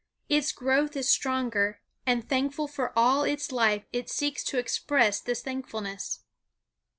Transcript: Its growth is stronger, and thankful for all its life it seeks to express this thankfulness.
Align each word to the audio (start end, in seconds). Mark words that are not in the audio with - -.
Its 0.29 0.51
growth 0.51 0.95
is 0.95 1.07
stronger, 1.07 1.79
and 2.07 2.27
thankful 2.27 2.67
for 2.67 2.91
all 2.97 3.23
its 3.23 3.51
life 3.51 3.85
it 3.93 4.09
seeks 4.09 4.43
to 4.43 4.57
express 4.57 5.19
this 5.19 5.43
thankfulness. 5.43 6.23